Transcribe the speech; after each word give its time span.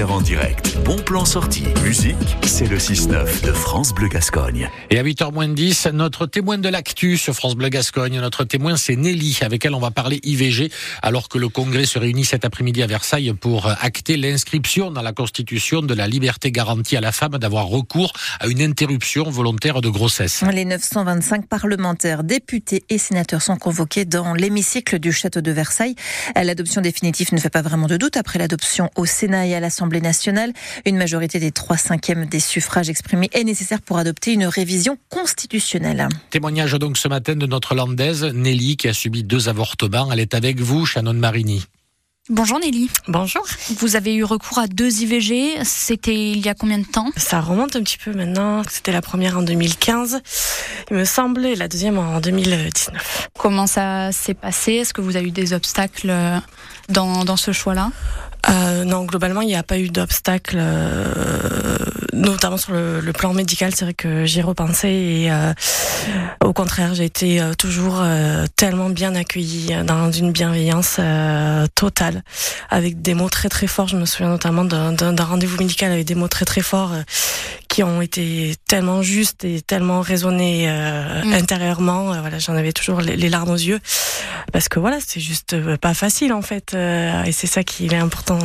En 0.00 0.22
direct, 0.22 0.78
bon 0.86 0.96
plan 0.96 1.26
sorti. 1.26 1.64
Musique, 1.84 2.16
c'est 2.46 2.66
le 2.66 2.78
6-9 2.78 3.44
de 3.44 3.52
France 3.52 3.92
Bleu 3.92 4.08
Gascogne. 4.08 4.70
Et 4.88 4.98
à 4.98 5.02
8h10, 5.02 5.90
notre 5.90 6.24
témoin 6.24 6.56
de 6.56 6.70
l'actu 6.70 7.18
sur 7.18 7.34
France 7.34 7.56
Bleu 7.56 7.68
Gascogne, 7.68 8.18
notre 8.18 8.44
témoin 8.44 8.78
c'est 8.78 8.96
Nelly, 8.96 9.40
avec 9.42 9.66
elle 9.66 9.74
on 9.74 9.80
va 9.80 9.90
parler 9.90 10.18
IVG, 10.22 10.72
alors 11.02 11.28
que 11.28 11.36
le 11.36 11.50
Congrès 11.50 11.84
se 11.84 11.98
réunit 11.98 12.24
cet 12.24 12.46
après-midi 12.46 12.82
à 12.82 12.86
Versailles 12.86 13.34
pour 13.34 13.66
acter 13.66 14.16
l'inscription 14.16 14.90
dans 14.90 15.02
la 15.02 15.12
Constitution 15.12 15.82
de 15.82 15.92
la 15.92 16.08
liberté 16.08 16.50
garantie 16.50 16.96
à 16.96 17.02
la 17.02 17.12
femme 17.12 17.36
d'avoir 17.36 17.66
recours 17.66 18.14
à 18.40 18.46
une 18.46 18.62
interruption 18.62 19.28
volontaire 19.28 19.82
de 19.82 19.90
grossesse. 19.90 20.42
Les 20.50 20.64
925 20.64 21.48
parlementaires, 21.48 22.24
députés 22.24 22.82
et 22.88 22.96
sénateurs 22.96 23.42
sont 23.42 23.58
convoqués 23.58 24.06
dans 24.06 24.32
l'hémicycle 24.32 24.98
du 24.98 25.12
château 25.12 25.42
de 25.42 25.52
Versailles. 25.52 25.96
L'adoption 26.34 26.80
définitive 26.80 27.34
ne 27.34 27.38
fait 27.38 27.50
pas 27.50 27.62
vraiment 27.62 27.88
de 27.88 27.98
doute 27.98 28.16
après 28.16 28.38
l'adoption 28.38 28.88
au 28.96 29.04
Sénat 29.04 29.46
et 29.46 29.54
à 29.54 29.60
l'Assemblée 29.60 29.81
nationale. 29.90 30.52
Une 30.86 30.96
majorité 30.96 31.38
des 31.38 31.50
3 31.50 31.76
cinquièmes 31.76 32.26
des 32.26 32.40
suffrages 32.40 32.88
exprimés 32.88 33.30
est 33.32 33.44
nécessaire 33.44 33.80
pour 33.80 33.98
adopter 33.98 34.32
une 34.32 34.46
révision 34.46 34.98
constitutionnelle. 35.08 36.08
Témoignage 36.30 36.72
donc 36.72 36.96
ce 36.96 37.08
matin 37.08 37.34
de 37.34 37.46
notre 37.46 37.74
landaise 37.74 38.24
Nelly 38.24 38.76
qui 38.76 38.88
a 38.88 38.92
subi 38.92 39.24
deux 39.24 39.48
avortements. 39.48 40.10
Elle 40.12 40.20
est 40.20 40.34
avec 40.34 40.60
vous, 40.60 40.86
Shannon 40.86 41.14
Marini. 41.14 41.64
Bonjour 42.30 42.60
Nelly. 42.60 42.88
Bonjour. 43.08 43.44
Vous 43.80 43.96
avez 43.96 44.14
eu 44.14 44.22
recours 44.22 44.60
à 44.60 44.68
deux 44.68 45.02
IVG. 45.02 45.64
C'était 45.64 46.30
il 46.30 46.38
y 46.38 46.48
a 46.48 46.54
combien 46.54 46.78
de 46.78 46.84
temps? 46.84 47.10
Ça 47.16 47.40
remonte 47.40 47.74
un 47.74 47.82
petit 47.82 47.98
peu 47.98 48.12
maintenant. 48.12 48.62
C'était 48.70 48.92
la 48.92 49.02
première 49.02 49.38
en 49.38 49.42
2015, 49.42 50.20
il 50.92 50.98
me 50.98 51.04
semble, 51.04 51.44
et 51.44 51.56
la 51.56 51.66
deuxième 51.66 51.98
en 51.98 52.20
2019. 52.20 53.28
Comment 53.36 53.66
ça 53.66 54.12
s'est 54.12 54.34
passé? 54.34 54.74
Est-ce 54.74 54.94
que 54.94 55.00
vous 55.00 55.16
avez 55.16 55.26
eu 55.26 55.30
des 55.32 55.52
obstacles 55.52 56.10
euh, 56.10 56.38
dans, 56.88 57.24
dans 57.24 57.36
ce 57.36 57.50
choix-là? 57.50 57.90
Euh, 58.52 58.84
non, 58.84 59.04
globalement, 59.04 59.40
il 59.40 59.48
n'y 59.48 59.56
a 59.56 59.62
pas 59.62 59.78
eu 59.78 59.88
d'obstacle, 59.88 60.56
euh, 60.58 61.76
notamment 62.12 62.56
sur 62.56 62.72
le, 62.72 63.12
plan 63.12 63.32
médical. 63.32 63.74
C'est 63.74 63.84
vrai 63.84 63.94
que 63.94 64.24
j'y 64.24 64.42
repensé 64.42 64.88
et 64.88 65.32
euh, 65.32 65.52
au 66.44 66.52
contraire, 66.52 66.94
j'ai 66.94 67.04
été 67.04 67.42
toujours 67.58 68.02
tellement 68.56 68.90
bien 68.90 69.14
accueillie 69.14 69.72
dans 69.84 70.10
une 70.10 70.32
bienveillance 70.32 70.98
totale, 71.74 72.22
avec 72.70 73.00
des 73.02 73.14
mots 73.14 73.28
très 73.28 73.48
très 73.48 73.66
forts. 73.66 73.88
Je 73.88 73.96
me 73.96 74.06
souviens 74.06 74.30
notamment 74.30 74.64
d'un 74.64 75.24
rendez-vous 75.24 75.58
médical 75.58 75.92
avec 75.92 76.04
des 76.04 76.14
mots 76.14 76.28
très 76.28 76.44
très 76.44 76.62
forts 76.62 76.92
qui 77.72 77.82
ont 77.82 78.02
été 78.02 78.54
tellement 78.68 79.00
justes 79.00 79.44
et 79.44 79.62
tellement 79.62 80.02
raisonnés 80.02 80.68
mmh. 80.68 81.32
intérieurement. 81.32 82.20
voilà, 82.20 82.38
j'en 82.38 82.54
avais 82.54 82.72
toujours 82.72 83.00
les, 83.00 83.16
les, 83.16 83.30
larmes 83.30 83.48
aux 83.48 83.54
yeux 83.54 83.80
parce 84.52 84.68
que 84.68 84.78
voilà, 84.78 84.98
c'est 85.00 85.20
juste 85.20 85.56
pas 85.78 85.94
facile 85.94 86.34
en 86.34 86.42
fait, 86.42 86.74
et 86.74 87.32
c'est 87.32 87.46
ça 87.46 87.64
qui 87.64 87.86
est 87.86 87.94
important 87.94 88.38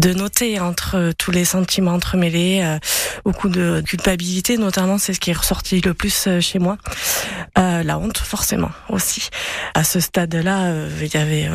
de 0.00 0.12
noter 0.12 0.58
entre 0.58 1.12
tous 1.16 1.30
les 1.30 1.44
sentiments 1.44 1.92
entremêlés, 1.92 2.62
euh, 2.64 2.78
beaucoup 3.24 3.48
de 3.48 3.82
culpabilité 3.86 4.58
notamment, 4.58 4.98
c'est 4.98 5.14
ce 5.14 5.20
qui 5.20 5.30
est 5.30 5.38
ressorti 5.38 5.80
le 5.80 5.94
plus 5.94 6.26
euh, 6.26 6.40
chez 6.40 6.58
moi. 6.58 6.76
Euh, 7.58 7.82
la 7.82 7.98
honte 7.98 8.18
forcément 8.18 8.70
aussi. 8.88 9.28
À 9.74 9.84
ce 9.84 10.00
stade-là, 10.00 10.64
euh, 10.66 10.90
il 11.00 11.12
y 11.12 11.16
avait 11.16 11.48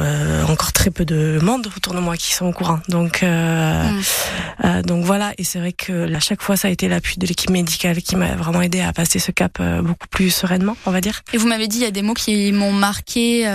encore 0.47 0.73
très 0.73 0.89
peu 0.89 1.05
de 1.05 1.39
monde 1.41 1.67
autour 1.75 1.93
de 1.93 1.99
moi 1.99 2.17
qui 2.17 2.33
sont 2.33 2.45
au 2.45 2.51
courant. 2.51 2.79
Donc, 2.87 3.23
mm. 3.23 4.81
donc 4.83 5.05
voilà. 5.05 5.33
Et 5.37 5.43
c'est 5.43 5.59
vrai 5.59 5.73
que 5.73 6.13
à 6.13 6.19
chaque 6.19 6.41
fois, 6.41 6.57
ça 6.57 6.67
a 6.67 6.71
été 6.71 6.87
l'appui 7.01 7.17
de 7.17 7.25
l'équipe 7.25 7.49
médicale 7.49 8.01
qui 8.01 8.15
m'a 8.15 8.35
vraiment 8.35 8.61
aidé 8.61 8.81
à 8.81 8.93
passer 8.93 9.19
ce 9.19 9.31
cap 9.31 9.61
beaucoup 9.81 10.07
plus 10.07 10.29
sereinement, 10.29 10.77
on 10.85 10.91
va 10.91 11.01
dire. 11.01 11.21
Et 11.33 11.37
vous 11.37 11.47
m'avez 11.47 11.67
dit, 11.67 11.77
il 11.77 11.83
y 11.83 11.85
a 11.85 11.91
des 11.91 12.01
mots 12.01 12.13
qui 12.13 12.51
m'ont 12.51 12.73
marqué. 12.73 13.51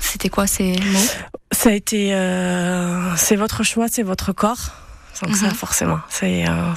C'était 0.00 0.28
quoi 0.28 0.46
ces 0.46 0.72
mots? 0.72 1.08
Ça 1.52 1.70
a 1.70 1.72
été, 1.72 2.10
c'est 3.16 3.36
votre 3.36 3.62
choix, 3.62 3.88
c'est 3.88 4.02
votre 4.02 4.32
corps. 4.32 4.72
Donc 5.22 5.36
ça, 5.36 5.46
mhm. 5.46 5.54
forcément, 5.54 6.00
c'est 6.08 6.48
euh, 6.48 6.72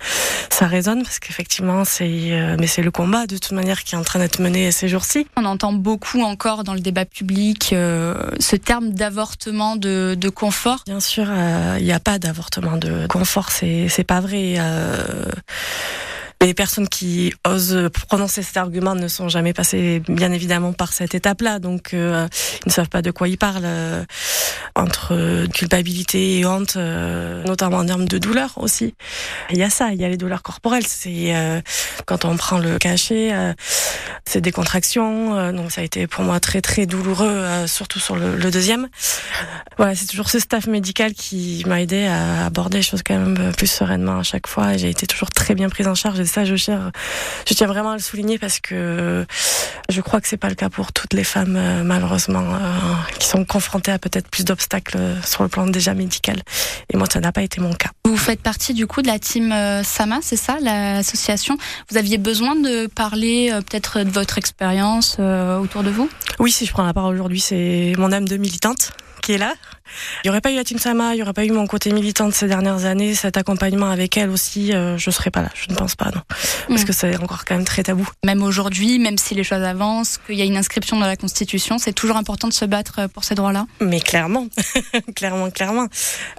ça 0.49 0.67
résonne 0.67 1.03
parce 1.03 1.19
qu'effectivement, 1.19 1.85
c'est 1.85 2.31
euh, 2.31 2.55
mais 2.59 2.67
c'est 2.67 2.81
le 2.81 2.91
combat 2.91 3.25
de 3.25 3.37
toute 3.37 3.51
manière 3.51 3.83
qui 3.83 3.95
est 3.95 3.97
en 3.97 4.03
train 4.03 4.19
d'être 4.19 4.39
mené 4.39 4.71
ces 4.71 4.87
jours-ci. 4.87 5.27
On 5.37 5.45
entend 5.45 5.73
beaucoup 5.73 6.21
encore 6.21 6.63
dans 6.63 6.73
le 6.73 6.79
débat 6.79 7.05
public 7.05 7.71
euh, 7.73 8.15
ce 8.39 8.55
terme 8.55 8.91
d'avortement 8.91 9.75
de, 9.75 10.15
de, 10.19 10.29
confort. 10.29 10.83
Bien 10.85 10.99
sûr, 10.99 11.27
il 11.77 11.83
n'y 11.83 11.91
a 11.91 11.99
pas 11.99 12.19
d'avortement 12.19 12.77
de 12.77 13.07
confort, 13.07 13.51
c'est 13.51 13.87
c'est 13.89 14.03
pas 14.03 14.19
vrai. 14.19 14.57
Les 16.39 16.53
personnes 16.53 16.87
qui 16.87 17.33
osent 17.47 17.89
prononcer 18.07 18.43
cet 18.43 18.57
argument 18.57 18.93
ne 18.93 19.07
sont 19.07 19.27
jamais 19.27 19.53
passées, 19.53 20.03
bien 20.07 20.31
évidemment, 20.31 20.71
par 20.71 20.93
cette 20.93 21.15
étape-là, 21.15 21.57
donc 21.57 21.95
euh, 21.95 22.27
ils 22.63 22.69
ne 22.69 22.71
savent 22.71 22.89
pas 22.89 23.01
de 23.01 23.09
quoi 23.09 23.27
ils 23.27 23.39
parlent. 23.39 23.63
Euh, 23.65 24.03
entre 24.75 25.47
culpabilité 25.47 26.37
et 26.37 26.45
honte, 26.45 26.75
euh, 26.75 27.43
notamment 27.45 27.77
en 27.77 27.85
termes 27.85 28.07
de 28.07 28.19
douleur 28.19 28.53
aussi. 28.57 28.93
Il 29.49 29.57
y 29.57 29.63
a 29.63 29.71
ça, 29.71 29.91
il 29.91 29.99
y 29.99 30.05
a 30.05 30.09
les 30.09 30.17
douleurs 30.17 30.43
corporelles. 30.43 30.85
C'est 30.85 31.33
quand 32.05 32.25
on 32.25 32.37
prend 32.37 32.59
le 32.59 32.77
cachet, 32.77 33.33
c'est 34.25 34.41
des 34.41 34.51
contractions. 34.51 35.51
donc 35.51 35.71
ça 35.71 35.81
a 35.81 35.83
été 35.83 36.05
pour 36.05 36.23
moi 36.23 36.39
très 36.39 36.61
très 36.61 36.85
douloureux, 36.85 37.65
surtout 37.65 37.99
sur 37.99 38.15
le, 38.15 38.35
le 38.35 38.51
deuxième. 38.51 38.87
Voilà, 39.77 39.95
c'est 39.95 40.05
toujours 40.05 40.29
ce 40.29 40.37
staff 40.37 40.67
médical 40.67 41.13
qui 41.13 41.63
m'a 41.65 41.81
aidé 41.81 42.05
à 42.05 42.45
aborder 42.45 42.77
les 42.77 42.83
choses 42.83 43.01
quand 43.03 43.17
même 43.17 43.51
plus 43.53 43.67
sereinement 43.67 44.19
à 44.19 44.23
chaque 44.23 44.45
fois. 44.45 44.77
J'ai 44.77 44.89
été 44.89 45.07
toujours 45.07 45.31
très 45.31 45.55
bien 45.55 45.69
prise 45.69 45.87
en 45.87 45.95
charge 45.95 46.19
ça, 46.27 46.45
je 46.45 46.55
tiens, 46.55 46.91
je 47.47 47.53
tiens 47.53 47.67
vraiment 47.67 47.91
à 47.91 47.95
le 47.95 48.01
souligner 48.01 48.37
parce 48.37 48.59
que 48.59 49.25
je 49.89 50.01
crois 50.01 50.19
que 50.21 50.27
c'est 50.27 50.37
pas 50.37 50.49
le 50.49 50.55
cas 50.55 50.69
pour 50.69 50.91
toutes 50.91 51.13
les 51.13 51.23
femmes, 51.23 51.55
euh, 51.55 51.83
malheureusement, 51.83 52.43
euh, 52.43 52.57
qui 53.19 53.27
sont 53.27 53.45
confrontées 53.45 53.91
à 53.91 53.99
peut-être 53.99 54.29
plus 54.29 54.43
d'obstacles 54.43 54.97
sur 55.25 55.43
le 55.43 55.49
plan 55.49 55.65
déjà 55.67 55.93
médical. 55.93 56.41
Et 56.91 56.97
moi, 56.97 57.07
ça 57.11 57.19
n'a 57.19 57.31
pas 57.31 57.41
été 57.41 57.61
mon 57.61 57.73
cas. 57.73 57.89
Vous 58.05 58.17
faites 58.17 58.41
partie 58.41 58.73
du 58.73 58.87
coup 58.87 59.01
de 59.01 59.07
la 59.07 59.19
team 59.19 59.51
euh, 59.51 59.83
Sama, 59.83 60.19
c'est 60.21 60.35
ça, 60.35 60.57
l'association? 60.61 61.57
Vous 61.89 61.97
aviez 61.97 62.17
besoin 62.17 62.55
de 62.55 62.87
parler 62.87 63.51
peut-être 63.69 64.03
de 64.03 64.09
votre 64.09 64.37
expérience 64.37 65.17
autour 65.19 65.83
de 65.83 65.89
vous? 65.89 66.09
Oui, 66.39 66.51
si 66.51 66.65
je 66.65 66.71
prends 66.71 66.85
la 66.85 66.93
parole 66.93 67.15
aujourd'hui, 67.15 67.39
c'est 67.39 67.93
mon 67.97 68.11
âme 68.11 68.27
de 68.27 68.37
militante 68.37 68.91
qui 69.21 69.33
est 69.33 69.37
là. 69.37 69.53
Il 70.23 70.27
n'y 70.27 70.29
aurait 70.29 70.41
pas 70.41 70.51
eu 70.51 70.55
la 70.55 70.63
Team 70.63 70.77
Sama, 70.77 71.13
il 71.13 71.17
n'y 71.17 71.23
aurait 71.23 71.33
pas 71.33 71.45
eu 71.45 71.51
mon 71.51 71.67
côté 71.67 71.91
militant 71.91 72.27
de 72.27 72.33
ces 72.33 72.47
dernières 72.47 72.85
années, 72.85 73.15
cet 73.15 73.37
accompagnement 73.37 73.89
avec 73.89 74.17
elle 74.17 74.29
aussi, 74.29 74.73
euh, 74.73 74.97
je 74.97 75.09
ne 75.09 75.13
serais 75.13 75.31
pas 75.31 75.41
là. 75.41 75.49
Je 75.53 75.71
ne 75.71 75.75
pense 75.75 75.95
pas, 75.95 76.05
non. 76.05 76.21
Parce 76.67 76.83
mm. 76.83 76.85
que 76.85 76.93
c'est 76.93 77.17
encore 77.17 77.45
quand 77.45 77.55
même 77.55 77.65
très 77.65 77.83
tabou. 77.83 78.07
Même 78.25 78.43
aujourd'hui, 78.43 78.99
même 78.99 79.17
si 79.17 79.35
les 79.35 79.43
choses 79.43 79.63
avancent, 79.63 80.17
qu'il 80.17 80.35
y 80.35 80.41
a 80.41 80.45
une 80.45 80.57
inscription 80.57 80.99
dans 80.99 81.07
la 81.07 81.15
Constitution, 81.15 81.77
c'est 81.77 81.93
toujours 81.93 82.17
important 82.17 82.47
de 82.47 82.53
se 82.53 82.65
battre 82.65 83.07
pour 83.07 83.23
ces 83.23 83.35
droits-là. 83.35 83.65
Mais 83.81 83.99
clairement, 83.99 84.47
clairement, 85.15 85.49
clairement. 85.49 85.87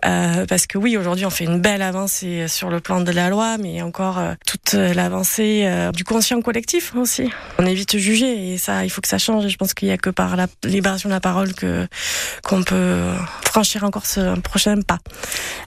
Euh, 0.05 0.47
parce 0.47 0.67
que 0.67 0.79
oui, 0.79 0.97
aujourd'hui, 0.97 1.27
on 1.27 1.31
fait 1.31 1.45
une 1.45 1.61
belle 1.61 1.83
avancée 1.83 2.47
sur 2.49 2.71
le 2.71 2.81
plan 2.81 3.01
de 3.01 3.13
la 3.13 3.31
loi, 3.31 3.59
mais 3.59 3.83
encore 3.83 4.19
euh, 4.19 4.35
toute 4.47 4.75
l'avancée 4.75 5.65
euh, 5.67 5.93
du 5.93 6.05
conscient 6.05 6.41
collectif 6.41 6.95
aussi. 6.97 7.31
On 7.59 7.67
est 7.67 7.75
vite 7.75 7.97
jugé 7.99 8.53
et 8.53 8.59
ça, 8.59 8.85
il 8.85 8.91
faut 8.91 9.01
que 9.01 9.09
ça 9.09 9.19
change. 9.19 9.47
Et 9.47 9.49
je 9.49 9.57
pense 9.57 9.75
qu'il 9.75 9.89
n'y 9.89 9.95
a 9.95 9.99
que 9.99 10.11
par 10.11 10.37
la 10.37 10.47
libération 10.65 11.09
de 11.09 11.15
la 11.15 11.21
parole 11.21 11.55
que 11.55 11.87
qu'on 12.43 12.63
peut 12.63 13.13
franchir 13.43 13.85
encore 13.85 14.07
ce 14.07 14.39
prochain 14.41 14.81
pas. 14.83 14.99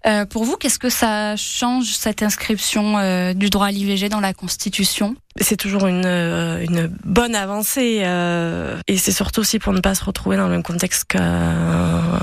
Euh, 0.05 0.25
pour 0.25 0.43
vous, 0.43 0.57
qu'est-ce 0.57 0.79
que 0.79 0.89
ça 0.89 1.35
change 1.35 1.91
cette 1.93 2.23
inscription 2.23 2.97
euh, 2.97 3.33
du 3.33 3.49
droit 3.49 3.67
à 3.67 3.71
l'IVG 3.71 4.09
dans 4.09 4.19
la 4.19 4.33
Constitution? 4.33 5.15
C'est 5.39 5.55
toujours 5.55 5.87
une, 5.87 6.05
euh, 6.05 6.63
une 6.67 6.87
bonne 7.05 7.35
avancée 7.35 8.01
euh, 8.03 8.77
et 8.87 8.97
c'est 8.97 9.13
surtout 9.13 9.41
aussi 9.41 9.59
pour 9.59 9.71
ne 9.71 9.79
pas 9.79 9.95
se 9.95 10.03
retrouver 10.03 10.35
dans 10.35 10.45
le 10.45 10.51
même 10.51 10.63
contexte 10.63 11.15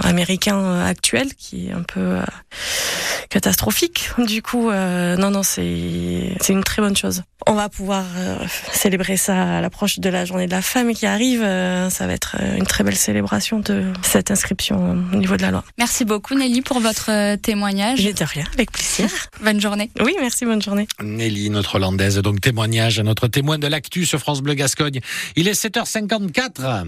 américain 0.02 0.84
actuel 0.84 1.34
qui 1.34 1.68
est 1.68 1.72
un 1.72 1.82
peu 1.82 2.00
euh, 2.00 2.22
catastrophique. 3.30 4.10
Du 4.18 4.42
coup, 4.42 4.70
non, 4.70 5.30
non, 5.30 5.42
c'est 5.42 6.36
c'est 6.40 6.52
une 6.52 6.64
très 6.64 6.82
bonne 6.82 6.96
chose. 6.96 7.22
On 7.46 7.54
va 7.54 7.68
pouvoir 7.68 8.04
célébrer 8.72 9.16
ça 9.16 9.56
à 9.56 9.60
l'approche 9.60 10.00
de 10.00 10.08
la 10.10 10.24
journée 10.24 10.46
de 10.46 10.50
la 10.50 10.62
femme 10.62 10.92
qui 10.92 11.06
arrive. 11.06 11.40
ça 11.40 12.06
va 12.06 12.12
être 12.12 12.36
une 12.56 12.66
très 12.66 12.84
belle 12.84 12.96
célébration 12.96 13.60
de 13.60 13.84
cette 14.02 14.30
inscription 14.30 14.98
au 15.12 15.16
niveau 15.16 15.36
de 15.36 15.42
la 15.42 15.50
loi. 15.50 15.64
Merci 15.78 16.04
beaucoup 16.04 16.34
Nelly 16.34 16.62
pour 16.62 16.80
votre 16.80 17.36
témoignage. 17.36 18.00
J'ai 18.00 18.12
de 18.12 18.24
rien, 18.24 18.44
avec 18.52 18.72
plaisir. 18.72 19.08
bonne 19.42 19.60
journée. 19.60 19.90
Oui, 20.00 20.14
merci, 20.20 20.44
bonne 20.44 20.62
journée. 20.62 20.88
Nelly, 21.02 21.50
notre 21.50 21.76
hollandaise, 21.76 22.18
donc 22.18 22.40
témoignage 22.40 22.97
notre 23.02 23.28
témoin 23.28 23.58
de 23.58 23.66
l'actu 23.66 24.06
sur 24.06 24.18
France 24.18 24.40
Bleu 24.40 24.54
Gascogne. 24.54 25.00
Il 25.36 25.48
est 25.48 25.60
7h54. 25.60 26.86